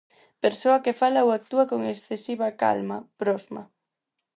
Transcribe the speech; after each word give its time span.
Persoa 0.43 0.83
que 0.85 0.97
fala 1.01 1.25
ou 1.25 1.29
actúa 1.33 1.65
con 1.71 1.81
excesiva 1.93 2.47
calma, 2.61 2.97
prosma. 3.21 3.63